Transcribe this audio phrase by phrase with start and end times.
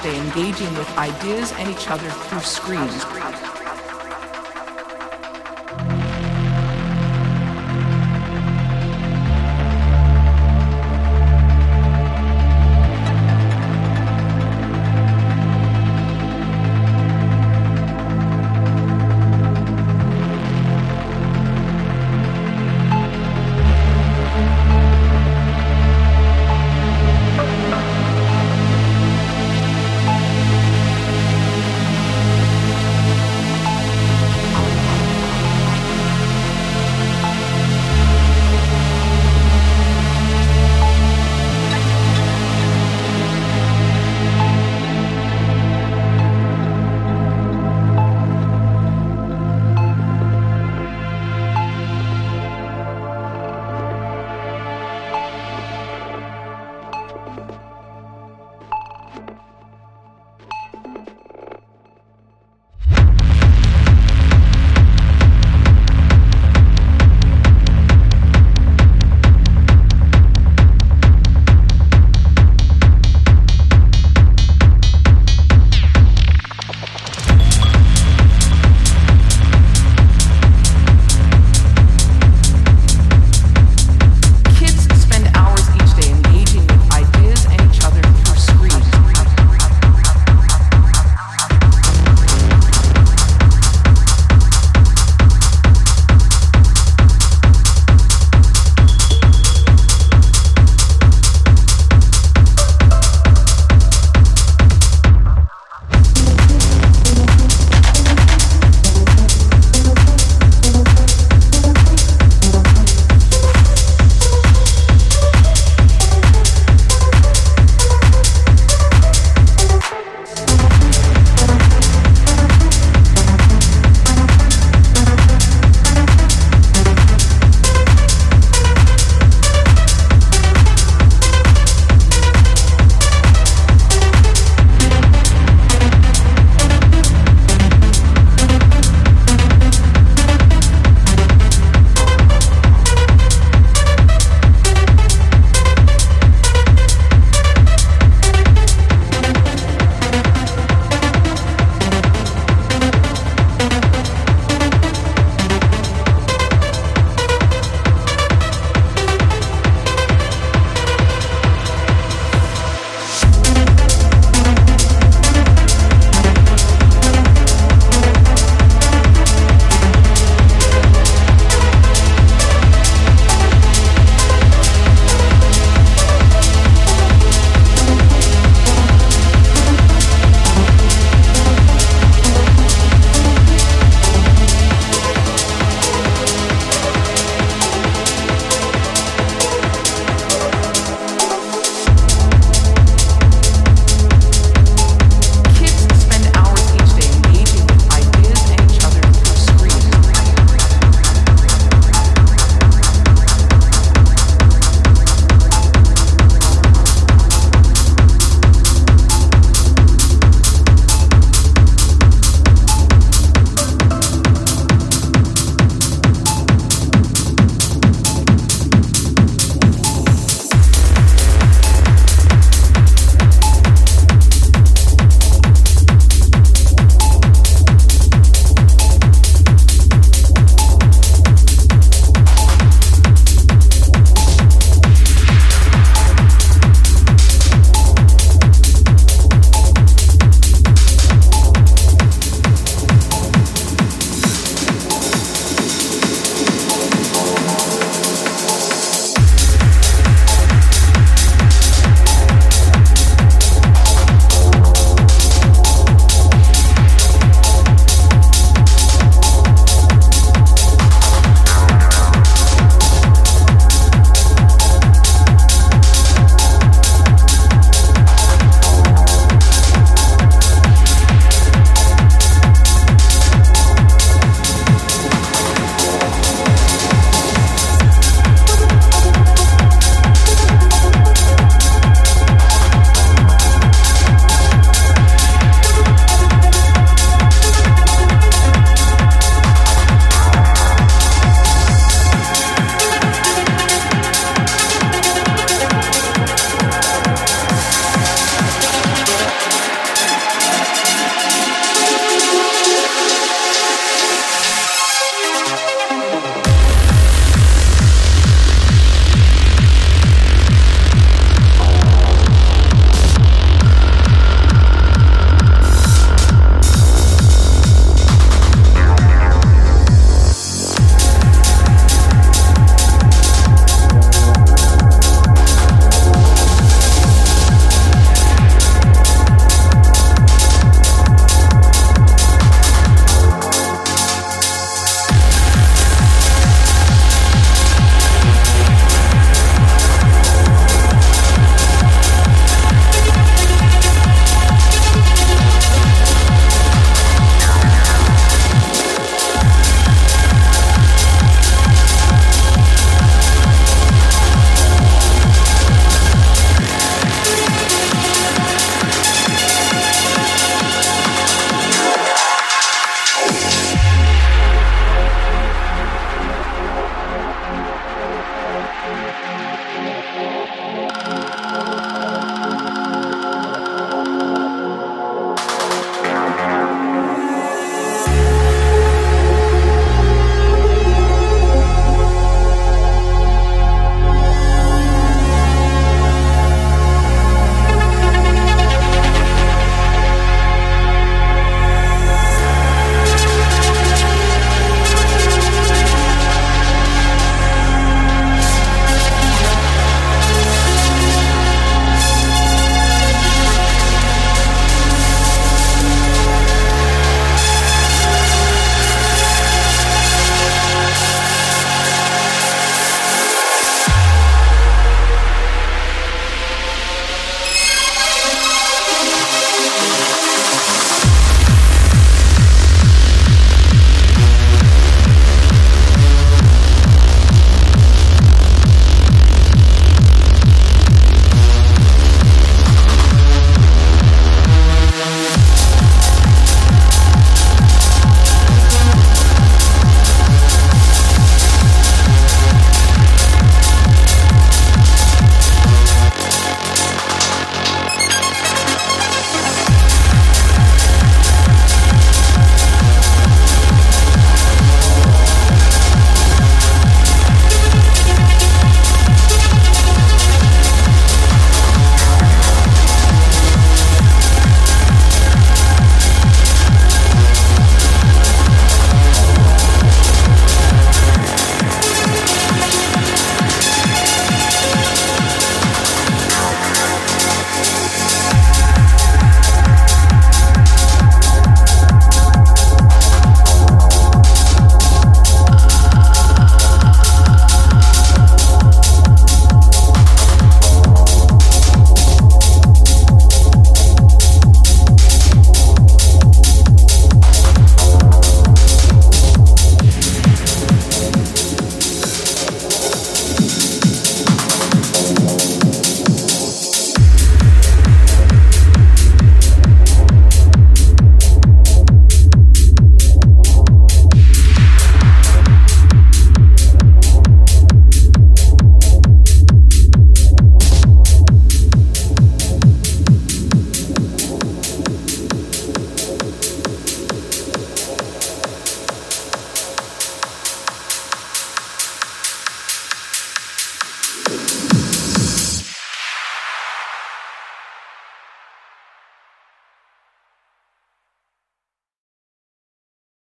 [0.00, 3.04] stay engaging with ideas and each other through screens.